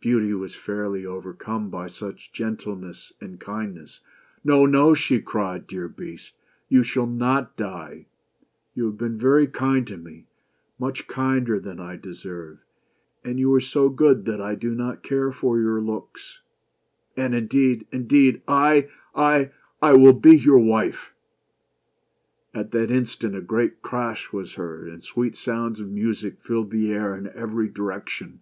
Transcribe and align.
Beauty 0.00 0.34
was 0.34 0.56
fairly 0.56 1.06
overcome 1.06 1.70
by 1.70 1.86
so 1.86 2.06
much 2.06 2.32
gentleness 2.32 3.12
and 3.20 3.38
kindness. 3.38 4.00
"No! 4.42 4.66
no!" 4.66 4.94
she 4.94 5.20
cried, 5.20 5.68
"dear 5.68 5.86
Beast, 5.86 6.34
you 6.68 6.82
shall 6.82 7.06
not 7.06 7.56
die. 7.56 8.06
You 8.74 8.86
have 8.86 8.98
been 8.98 9.16
very 9.16 9.46
kind 9.46 9.86
to 9.86 9.96
me— 9.96 10.26
much 10.80 11.06
kinder 11.06 11.60
than 11.60 11.78
I 11.78 11.94
deserve— 11.94 12.58
and 13.24 13.38
you 13.38 13.54
are 13.54 13.60
so 13.60 13.88
good 13.90 14.24
that 14.24 14.40
I 14.40 14.56
do 14.56 14.74
not 14.74 15.04
care 15.04 15.30
for 15.30 15.60
your 15.60 15.80
looks; 15.80 16.40
and 17.16 17.32
indeed— 17.32 17.86
indeed— 17.92 18.42
I— 18.48 18.88
I 19.14 19.50
will 19.80 20.14
be 20.14 20.36
your 20.36 20.58
wife!" 20.58 21.12
At 22.56 22.72
that 22.72 22.90
instant 22.90 23.36
a 23.36 23.40
great 23.40 23.82
crash 23.82 24.32
was 24.32 24.54
heard, 24.54 24.88
and 24.88 25.00
sweet 25.00 25.36
sounds 25.36 25.78
of 25.78 25.88
music 25.88 26.42
filled 26.42 26.72
the 26.72 26.90
air 26.90 27.16
in 27.16 27.28
every 27.28 27.68
direction. 27.68 28.40